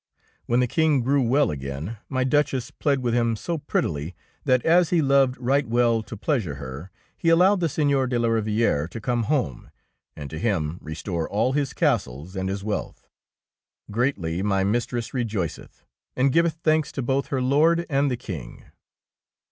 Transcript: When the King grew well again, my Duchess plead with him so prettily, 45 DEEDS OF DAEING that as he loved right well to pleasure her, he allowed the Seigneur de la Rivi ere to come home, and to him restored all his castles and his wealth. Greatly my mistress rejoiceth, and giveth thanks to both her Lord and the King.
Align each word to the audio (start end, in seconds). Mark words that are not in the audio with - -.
When 0.47 0.61
the 0.61 0.67
King 0.67 1.01
grew 1.03 1.21
well 1.21 1.51
again, 1.51 1.97
my 2.09 2.23
Duchess 2.23 2.71
plead 2.71 3.01
with 3.01 3.13
him 3.13 3.35
so 3.35 3.59
prettily, 3.59 4.15
45 4.15 4.15
DEEDS 4.15 4.15
OF 4.15 4.45
DAEING 4.45 4.61
that 4.63 4.65
as 4.79 4.89
he 4.89 5.01
loved 5.03 5.37
right 5.37 5.67
well 5.67 6.01
to 6.01 6.17
pleasure 6.17 6.55
her, 6.55 6.89
he 7.15 7.29
allowed 7.29 7.59
the 7.59 7.69
Seigneur 7.69 8.07
de 8.07 8.17
la 8.17 8.27
Rivi 8.29 8.63
ere 8.63 8.87
to 8.87 8.99
come 8.99 9.25
home, 9.25 9.69
and 10.15 10.27
to 10.31 10.39
him 10.39 10.79
restored 10.81 11.27
all 11.29 11.51
his 11.53 11.73
castles 11.73 12.35
and 12.35 12.49
his 12.49 12.63
wealth. 12.63 13.07
Greatly 13.91 14.41
my 14.41 14.63
mistress 14.63 15.13
rejoiceth, 15.13 15.83
and 16.15 16.31
giveth 16.33 16.57
thanks 16.63 16.91
to 16.93 17.03
both 17.03 17.27
her 17.27 17.39
Lord 17.39 17.85
and 17.87 18.09
the 18.09 18.17
King. 18.17 18.65